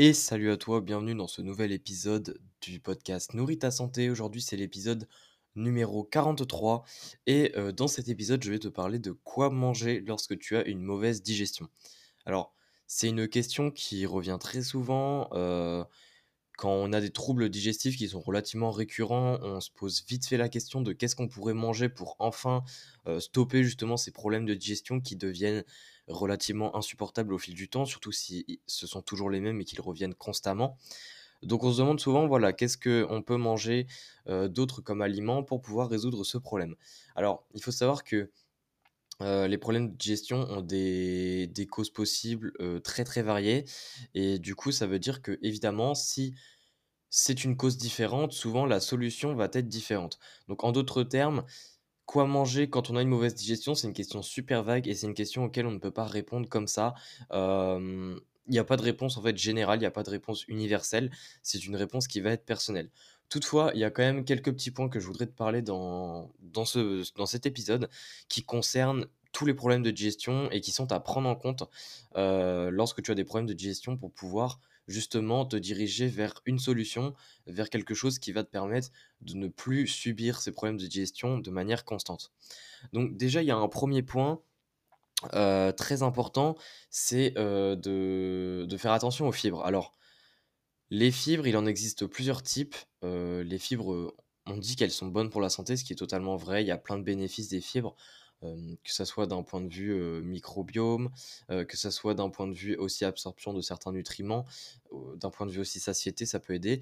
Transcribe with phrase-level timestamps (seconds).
[0.00, 4.10] Et salut à toi, bienvenue dans ce nouvel épisode du podcast Nourris ta santé.
[4.10, 5.08] Aujourd'hui, c'est l'épisode
[5.56, 6.84] numéro 43.
[7.26, 10.64] Et euh, dans cet épisode, je vais te parler de quoi manger lorsque tu as
[10.66, 11.66] une mauvaise digestion.
[12.26, 12.54] Alors,
[12.86, 15.30] c'est une question qui revient très souvent.
[15.32, 15.82] euh,
[16.56, 20.36] quand on a des troubles digestifs qui sont relativement récurrents, on se pose vite fait
[20.36, 22.62] la question de qu'est-ce qu'on pourrait manger pour enfin
[23.08, 25.64] euh, stopper justement ces problèmes de digestion qui deviennent
[26.08, 29.80] relativement insupportables au fil du temps, surtout si ce sont toujours les mêmes et qu'ils
[29.80, 30.78] reviennent constamment.
[31.42, 33.86] Donc on se demande souvent, voilà, qu'est-ce qu'on peut manger
[34.28, 36.76] euh, d'autre comme aliment pour pouvoir résoudre ce problème?
[37.16, 38.30] Alors, il faut savoir que
[39.20, 43.64] euh, les problèmes de digestion ont des, des causes possibles euh, très très variées
[44.14, 46.34] et du coup ça veut dire que évidemment si
[47.10, 50.18] c'est une cause différente, souvent la solution va être différente.
[50.48, 51.44] Donc en d'autres termes,
[52.08, 55.06] quoi manger quand on a une mauvaise digestion, c'est une question super vague et c'est
[55.06, 56.94] une question auquel on ne peut pas répondre comme ça.
[57.30, 58.16] Il
[58.48, 61.10] n'y a pas de réponse en fait générale, il n'y a pas de réponse universelle,
[61.42, 62.90] c'est une réponse qui va être personnelle.
[63.28, 66.32] Toutefois, il y a quand même quelques petits points que je voudrais te parler dans,
[66.40, 67.90] dans, ce, dans cet épisode
[68.30, 71.64] qui concernent tous les problèmes de digestion et qui sont à prendre en compte
[72.14, 77.14] lorsque tu as des problèmes de digestion pour pouvoir justement te diriger vers une solution,
[77.46, 78.88] vers quelque chose qui va te permettre
[79.20, 82.32] de ne plus subir ces problèmes de digestion de manière constante.
[82.92, 84.40] Donc déjà, il y a un premier point
[85.34, 86.56] euh, très important,
[86.90, 89.64] c'est euh, de, faire attention aux fibres.
[89.64, 89.94] Alors,
[90.90, 92.76] les fibres, il en existe plusieurs types.
[93.04, 94.14] Euh, les fibres,
[94.46, 96.62] on dit qu'elles sont bonnes pour la santé, ce qui est totalement vrai.
[96.62, 97.96] Il y a plein de bénéfices des fibres,
[98.40, 101.10] que ça soit d'un point de vue microbiome,
[101.48, 104.44] que ça soit d'un point de vue aussi absorption de certains nutriments,
[105.16, 106.80] d'un point de vue aussi satiété, ça peut aider.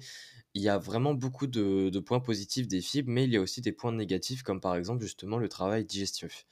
[0.53, 3.61] Il y a vraiment beaucoup de, points positifs des fibres, mais il y a aussi
[3.61, 6.45] des points négatifs, comme par exemple justement le travail digestif.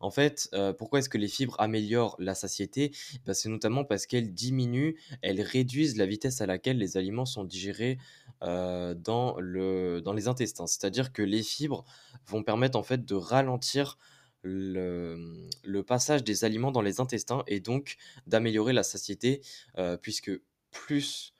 [0.00, 2.92] En fait, pourquoi est-ce que les fibres améliorent la satiété?
[3.26, 7.44] Ben, C'est notamment parce qu'elles diminuent, elles réduisent la vitesse à laquelle les aliments sont
[7.44, 7.98] digérés
[8.40, 10.66] dans les intestins.
[10.66, 11.84] C'est-à-dire que les fibres
[12.26, 13.98] vont permettre en fait de ralentir
[14.42, 19.42] le, passage des aliments dans les intestins et donc d'améliorer la satiété,
[19.78, 20.30] euh, puisque
[20.70, 21.34] plus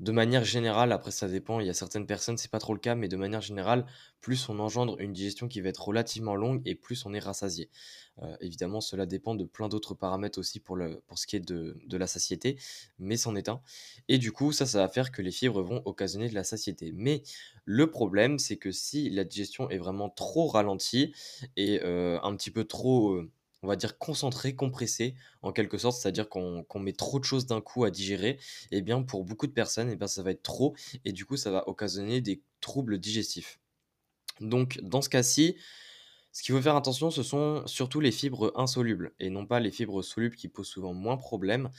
[0.00, 2.78] de manière générale, après ça dépend, il y a certaines personnes, c'est pas trop le
[2.78, 3.84] cas, mais de manière générale,
[4.20, 7.68] plus on engendre une digestion qui va être relativement longue et plus on est rassasié.
[8.22, 10.78] Euh, évidemment, cela dépend de plein d'autres paramètres aussi pour,
[11.14, 12.58] ce qui est de, de la satiété,
[13.00, 13.60] mais c'en est un.
[14.06, 16.92] Et du coup, ça, ça va faire que les fibres vont occasionner de la satiété.
[16.94, 17.22] Mais
[17.64, 21.12] le problème, c'est que si la digestion est vraiment trop ralentie
[21.56, 23.14] et euh, un petit peu trop...
[23.14, 23.30] euh,
[23.62, 27.60] on va dire concentré, compressé, en quelque sorte, c'est-à-dire qu'on met trop de choses d'un
[27.60, 28.38] coup à digérer,
[28.70, 30.74] et bien pour beaucoup de personnes, et bien ça va être trop,
[31.04, 33.58] et du coup ça va occasionner des troubles digestifs.
[34.40, 35.56] Donc dans ce cas-ci,
[36.32, 39.70] ce qu'il faut faire attention, ce sont surtout les fibres insolubles, et non pas les
[39.70, 41.70] fibres solubles qui posent souvent moins problème.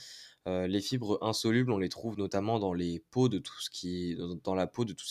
[0.48, 3.70] Euh, les fibres insolubles, on les trouve notamment dans dans la peau de tout ce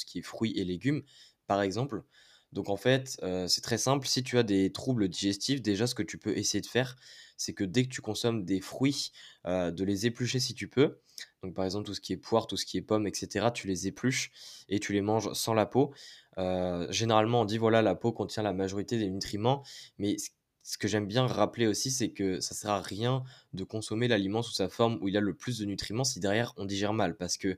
[0.05, 1.03] qui est fruits et légumes,
[1.47, 2.03] par exemple.
[2.51, 4.07] Donc en fait, euh, c'est très simple.
[4.07, 6.95] Si tu as des troubles digestifs, déjà ce que tu peux essayer de faire,
[7.37, 9.11] c'est que dès que tu consommes des fruits,
[9.45, 10.99] euh, de les éplucher si tu peux.
[11.43, 13.47] Donc par exemple tout ce qui est poire, tout ce qui est pomme, etc.
[13.53, 14.31] Tu les épluches
[14.67, 15.93] et tu les manges sans la peau.
[16.37, 19.63] Euh, généralement, on dit voilà, la peau contient la majorité des nutriments,
[19.99, 20.17] mais
[20.63, 23.23] ce que j'aime bien rappeler aussi, c'est que ça sert à rien
[23.53, 26.53] de consommer l'aliment sous sa forme où il a le plus de nutriments si derrière
[26.57, 27.15] on digère mal.
[27.15, 27.57] Parce que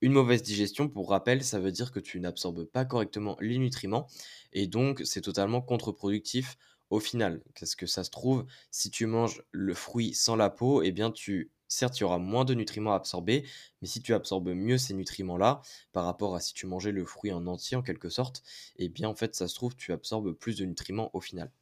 [0.00, 4.06] une mauvaise digestion, pour rappel, ça veut dire que tu n'absorbes pas correctement les nutriments
[4.52, 6.56] et donc c'est totalement contre-productif
[6.90, 7.42] au final.
[7.58, 11.10] Parce que ça se trouve, si tu manges le fruit sans la peau, eh bien
[11.10, 13.46] tu certes, il y aura moins de nutriments à absorber,
[13.80, 15.60] mais si tu absorbes mieux ces nutriments-là
[15.92, 18.42] par rapport à si tu mangeais le fruit en entier en quelque sorte,
[18.76, 21.52] eh bien en fait, ça se trouve, tu absorbes plus de nutriments au final.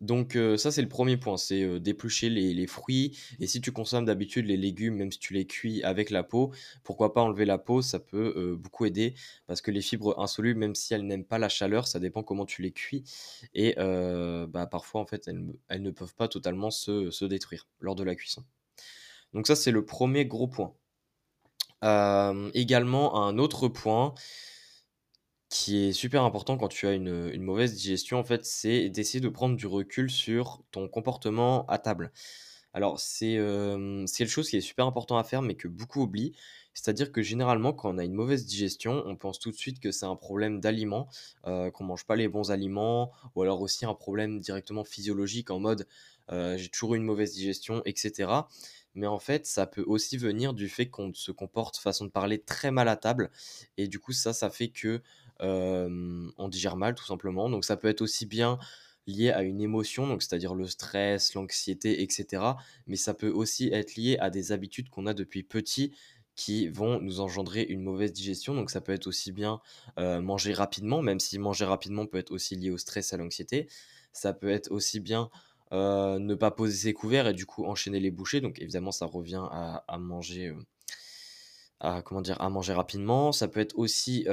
[0.00, 3.18] Donc euh, ça c'est le premier point, c'est euh, d'éplucher les, fruits.
[3.40, 6.52] Et si tu consommes d'habitude les légumes, même si tu les cuis avec la peau,
[6.84, 9.14] pourquoi pas enlever la peau, ça peut euh, beaucoup aider.
[9.46, 12.46] Parce que les fibres insolubles, même si elles n'aiment pas la chaleur, ça dépend comment
[12.46, 13.04] tu les cuis.
[13.54, 18.14] Et bah, parfois en fait elles, ne- peuvent pas totalement se, détruire lors de la
[18.14, 18.44] cuisson.
[19.34, 20.74] Donc ça c'est le premier gros point.
[22.54, 24.14] Également un autre point
[25.48, 29.28] qui est super important quand tu as une, mauvaise digestion, en fait, c'est d'essayer de
[29.28, 32.12] prendre du recul sur ton comportement à table.
[32.74, 36.02] Alors, c'est euh, c'est quelque chose qui est super important à faire, mais que beaucoup
[36.02, 36.34] oublient.
[36.74, 39.90] C'est-à-dire que généralement, quand on a une mauvaise digestion, on pense tout de suite que
[39.90, 41.08] c'est un problème d'aliments,
[41.46, 45.58] euh, qu'on mange pas les bons aliments, ou alors aussi un problème directement physiologique en
[45.58, 45.88] mode
[46.30, 48.30] euh, j'ai toujours eu une mauvaise digestion, etc.
[48.94, 52.40] Mais en fait, ça peut aussi venir du fait qu'on se comporte, façon de parler,
[52.40, 53.30] très mal à table.
[53.76, 55.02] Et du coup, ça, ça fait que
[55.40, 57.48] on digère mal, tout simplement.
[57.50, 58.58] Donc, ça peut être aussi bien
[59.06, 62.42] lié à une émotion, donc c'est-à-dire le stress, l'anxiété, etc.
[62.86, 65.92] Mais ça peut aussi être lié à des habitudes qu'on a depuis petit
[66.34, 68.54] qui vont nous engendrer une mauvaise digestion.
[68.54, 69.60] Donc ça peut être aussi bien
[69.96, 73.68] manger rapidement, même si manger rapidement peut être aussi lié au stress, à l'anxiété.
[74.12, 75.30] Ça peut être aussi bien
[75.72, 78.40] ne pas poser ses couverts et du coup enchaîner les bouchées.
[78.40, 80.54] Donc évidemment ça revient à, manger.
[81.84, 83.32] Euh, à, comment dire, à manger rapidement.
[83.32, 84.24] Ça peut être aussi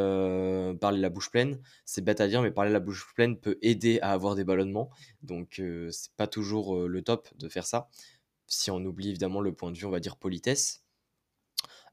[0.79, 1.59] parler la bouche pleine.
[1.85, 4.89] C'est bête à dire, mais parler la bouche pleine peut aider à avoir des ballonnements.
[5.23, 5.61] Donc,
[5.91, 7.89] c'est pas toujours le top de faire ça.
[8.47, 10.83] Si on oublie évidemment le point de vue, on va dire politesse.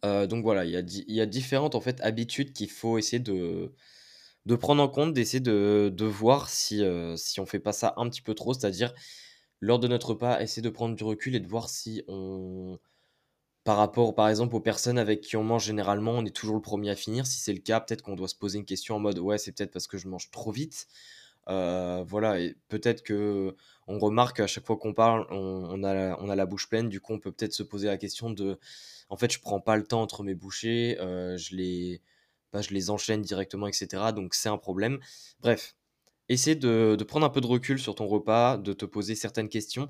[0.03, 3.73] donc voilà, il y a, différentes en fait habitudes qu'il faut essayer de,
[4.47, 6.83] de prendre en compte, d'essayer de, de, voir si,
[7.17, 8.93] si on fait pas ça un petit peu trop, c'est-à-dire
[9.61, 12.79] lors de notre repas, essayer de prendre du recul et de voir si on,
[13.65, 16.63] par rapport, par exemple, aux personnes avec qui on mange généralement, on est toujours le
[16.63, 17.27] premier à finir.
[17.27, 19.53] Si c'est le cas, peut-être qu'on doit se poser une question en mode ouais, c'est
[19.53, 20.89] peut-être parce que je mange trop vite.
[21.49, 23.57] Euh, voilà, et peut-être que
[23.89, 26.89] on remarque à chaque fois qu'on parle, on, a, la, bouche pleine.
[26.89, 28.59] Du coup, on peut peut-être se poser la question de
[29.09, 32.01] en fait, je prends pas le temps entre mes bouchées, euh, je, les,
[32.53, 34.13] bah, je les enchaîne directement, etc.
[34.15, 34.99] Donc, c'est un problème.
[35.41, 35.77] Bref,
[36.29, 39.89] essaie de prendre un peu de recul sur ton repas, de te poser certaines questions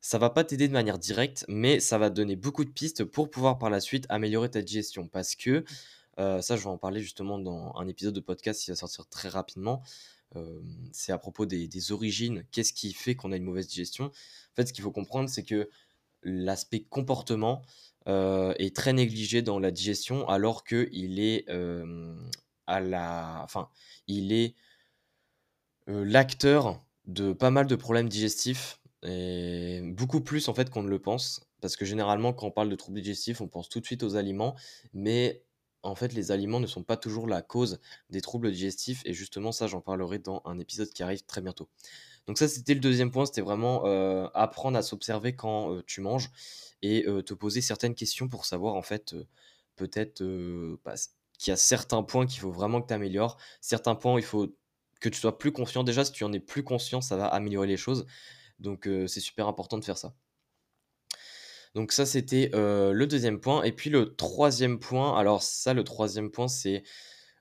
[0.00, 3.04] ça va pas t'aider de manière directe, mais ça va te donner beaucoup de pistes
[3.04, 5.08] pour pouvoir par la suite améliorer ta digestion.
[5.08, 5.64] Parce que,
[6.18, 9.06] euh, ça, je vais en parler justement dans un épisode de podcast qui va sortir
[9.08, 9.82] très rapidement.
[10.36, 10.60] Euh,
[10.92, 12.44] c'est à propos des, origines.
[12.50, 14.06] Qu'est-ce qui fait qu'on a une mauvaise digestion?
[14.06, 15.68] En fait, ce qu'il faut comprendre, c'est que
[16.22, 17.62] l'aspect comportement
[18.08, 21.46] euh, est très négligé dans la digestion, alors qu'il est
[22.66, 23.68] à la, enfin,
[24.06, 24.54] il est
[25.86, 30.98] l'acteur de pas mal de problèmes digestifs et beaucoup plus en fait qu'on ne le
[30.98, 34.02] pense, parce que généralement quand on parle de troubles digestifs, on pense tout de suite
[34.02, 34.56] aux aliments,
[34.92, 35.42] mais
[35.82, 37.80] en fait les aliments ne sont pas toujours la cause
[38.10, 41.68] des troubles digestifs, et justement ça j'en parlerai dans un épisode qui arrive très bientôt.
[42.26, 46.00] Donc ça c'était le deuxième point, c'était vraiment euh, apprendre à s'observer quand euh, tu
[46.00, 46.30] manges
[46.82, 49.14] et euh, te poser certaines questions pour savoir en fait
[49.76, 50.22] peut-être
[50.84, 50.94] bah,
[51.38, 54.24] qu'il y a certains points qu'il faut vraiment que tu améliores, certains points où il
[54.24, 54.54] faut
[55.00, 55.84] que tu sois plus confiant.
[55.84, 58.06] Déjà si tu en es plus conscient, ça va améliorer les choses.
[58.60, 60.14] Donc c'est super important de faire ça.
[61.74, 63.62] Donc ça, c'était le deuxième point.
[63.62, 66.82] Et puis le troisième point, alors ça, le troisième point, c'est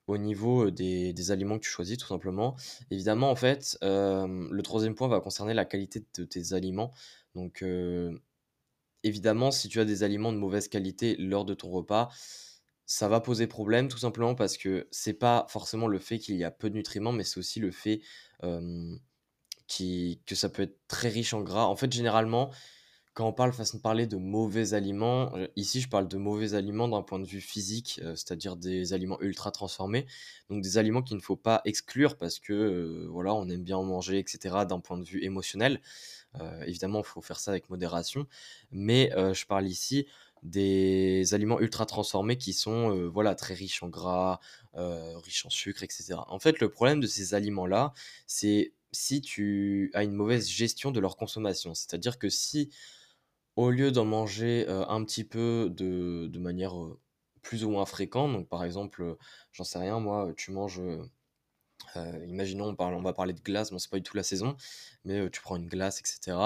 [0.08, 2.56] au niveau des, aliments que tu choisis, tout simplement.
[2.90, 6.92] Évidemment, en fait, le troisième point va concerner la qualité de tes aliments.
[7.36, 7.64] Donc
[9.04, 12.10] évidemment, si tu as des aliments de mauvaise qualité lors de ton repas,
[12.86, 16.44] ça va poser problème, tout simplement parce que c'est pas forcément le fait qu'il y
[16.44, 18.02] a peu de nutriments, mais c'est aussi le fait
[19.70, 21.66] que ça peut être très riche en gras.
[21.66, 22.52] En fait, généralement,
[23.20, 26.54] quand on parle façon de parler de mauvais aliments, euh, ici je parle de mauvais
[26.54, 30.06] aliments d'un point de vue physique, euh, c'est-à-dire des aliments ultra transformés,
[30.50, 33.76] donc des aliments qu'il ne faut pas exclure parce que euh, voilà, on aime bien
[33.76, 34.64] en manger, etc.
[34.66, 35.82] D'un point de vue émotionnel,
[36.66, 38.26] évidemment, il faut faire ça avec modération,
[38.72, 40.06] mais je parle ici
[40.44, 44.40] des aliments ultra transformés qui sont voilà très riches en gras,
[44.76, 46.14] riches en sucre, etc.
[46.28, 47.94] En fait, le problème de ces aliments-là,
[48.28, 51.74] c'est si tu as une mauvaise gestion de leur consommation.
[51.74, 52.70] C'est-à-dire que si,
[53.56, 56.74] au lieu d'en manger un petit peu de, manière
[57.42, 59.18] plus ou moins fréquente, donc par exemple,
[59.54, 60.82] j'en sais rien, moi, tu manges,
[62.28, 64.56] imaginons, on, va parler de glace, bon, c'est pas du tout la saison,
[65.06, 66.38] mais tu prends une glace, etc.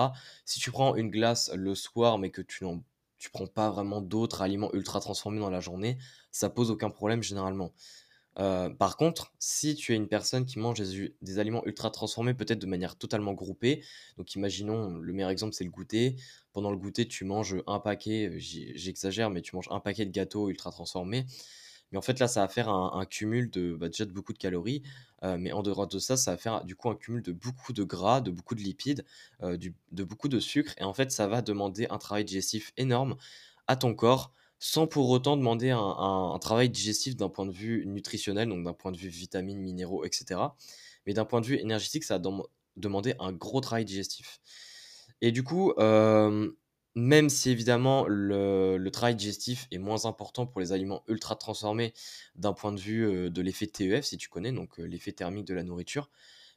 [0.45, 2.83] Si tu prends une glace le soir, mais que tu n'en
[3.23, 5.97] tu prends pas vraiment d'autres aliments ultra transformés dans la journée,
[6.29, 7.71] ça pose aucun problème généralement.
[8.39, 12.59] Euh, par contre, si tu es une personne qui mange des, aliments ultra transformés, peut-être
[12.59, 13.83] de manière totalement groupée,
[14.17, 16.15] donc imaginons, le meilleur exemple c'est le goûter.
[16.51, 20.11] Pendant le goûter, tu manges un paquet, euh, j'exagère, mais tu manges un paquet de
[20.11, 21.25] gâteaux ultra transformés.
[21.91, 24.81] Mais en fait, là, ça va faire un, cumul de, bah, déjà beaucoup de calories,
[25.23, 27.71] euh, mais en dehors de ça, ça va faire du coup un cumul de beaucoup
[27.71, 29.05] de gras, de beaucoup de lipides,
[29.41, 33.15] de beaucoup de sucre, et en fait, ça va demander un travail digestif énorme
[33.67, 34.33] à ton corps
[34.65, 38.93] sans pour autant demander un, travail digestif d'un point de vue nutritionnel, donc d'un point
[38.93, 40.39] de vue vitamines, minéraux, etc.
[41.05, 42.31] Mais d'un point de vue énergétique, ça va
[42.77, 44.39] demander un gros travail digestif.
[45.19, 45.73] Et du coup,
[46.95, 51.93] même si évidemment le, travail digestif est moins important pour les aliments ultra transformés
[52.35, 55.63] d'un point de vue de l'effet TEF, si tu connais, donc l'effet thermique de la
[55.63, 56.09] nourriture,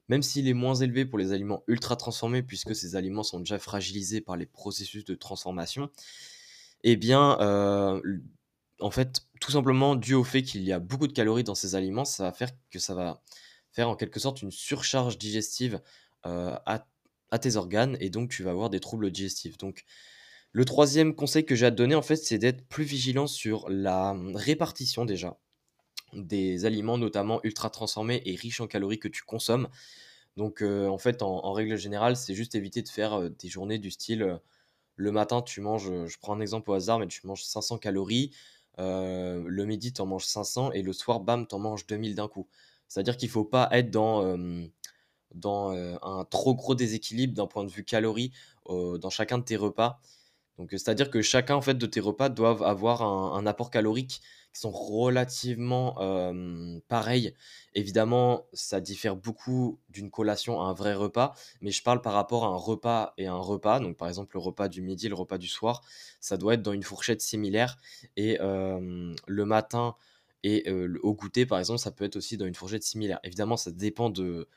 [0.09, 3.59] même s'il est moins élevé pour les aliments ultra transformés, puisque ces aliments sont déjà
[3.59, 5.91] fragilisés par les processus de transformation,
[6.89, 8.01] eh bien, euh,
[8.79, 11.75] en fait, tout simplement dû au fait qu'il y a beaucoup de calories dans ces
[11.75, 13.21] aliments, ça va faire que ça va
[13.73, 15.83] faire en quelque sorte une surcharge digestive
[16.27, 16.87] euh, à,
[17.41, 19.59] tes organes et donc tu vas avoir des troubles digestifs.
[19.59, 19.85] Donc,
[20.53, 23.69] le troisième conseil que j'ai à te donner, en fait, c'est d'être plus vigilant sur
[23.69, 25.41] la hum, répartition déjà
[26.13, 29.69] des aliments, notamment ultra transformés et riches en calories que tu consommes.
[30.37, 34.39] Donc, en fait, en, règle générale, c'est juste éviter de faire des journées du style
[34.97, 38.33] le matin, tu manges, je prends un exemple au hasard, mais tu manges 500 calories.
[38.79, 42.29] le midi, tu en manges 500 et le soir, bam, tu en manges 2000 d'un
[42.29, 42.49] coup.
[42.89, 44.39] C'est-à-dire qu'il ne faut pas être dans,
[45.35, 48.33] dans un trop gros déséquilibre d'un point de vue calories
[48.69, 50.01] dans chacun de tes repas.
[50.59, 54.23] Donc, c'est-à-dire que chacun fait, de tes repas doivent avoir un, apport calorique
[54.57, 55.95] sont relativement
[56.89, 57.35] pareils.
[57.75, 62.45] Évidemment, ça diffère beaucoup d'une collation à un vrai repas, mais je parle par rapport
[62.45, 63.81] à un repas et un repas.
[63.81, 65.83] Donc, par exemple, le repas du midi, le repas du soir,
[66.21, 67.77] ça doit être dans une fourchette similaire.
[68.17, 69.95] Et le matin
[70.43, 70.71] et
[71.03, 73.21] au goûter, par exemple, ça peut être aussi dans une fourchette similaire.
[73.25, 74.49] Évidemment, ça dépend de,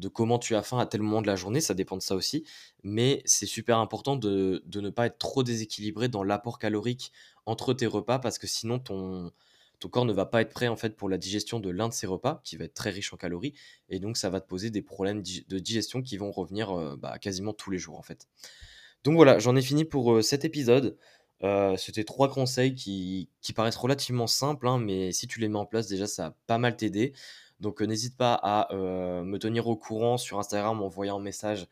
[0.00, 2.16] de comment tu as faim à tel moment de la journée, ça dépend de ça
[2.16, 2.44] aussi.
[2.82, 7.12] Mais c'est super important de, ne pas être trop déséquilibré dans l'apport calorique
[7.46, 9.30] entre tes repas parce que sinon ton,
[9.90, 12.06] corps ne va pas être prêt en fait pour la digestion de l'un de ces
[12.06, 13.54] repas qui va être très riche en calories
[13.88, 17.18] et donc ça va te poser des problèmes de digestion qui vont revenir euh, bah,
[17.18, 18.26] quasiment tous les jours en fait.
[19.04, 20.96] Donc voilà, j'en ai fini pour euh, cet épisode.
[21.42, 25.64] Euh, c'était trois conseils qui, paraissent relativement simples, hein, mais si tu les mets en
[25.64, 27.14] place déjà ça va pas mal t'aider.
[27.60, 31.68] Donc n'hésite pas à me tenir au courant sur Instagram en envoyant un message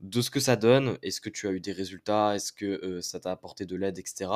[0.00, 0.98] de ce que ça donne.
[1.02, 2.34] Est-ce que tu as eu des résultats?
[2.34, 4.30] Est-ce que ça t'a apporté de l'aide, etc.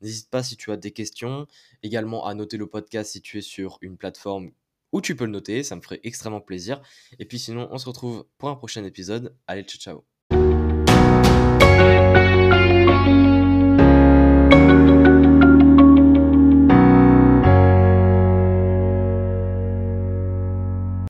[0.00, 1.46] N'hésite pas si tu as des questions.
[1.82, 4.50] Également à noter le podcast si tu es sur une plateforme
[4.92, 5.62] où tu peux le noter.
[5.62, 6.80] Ça me ferait extrêmement plaisir.
[7.18, 9.36] Et puis sinon, on se retrouve pour un prochain épisode.
[9.46, 10.15] Allez, ciao ciao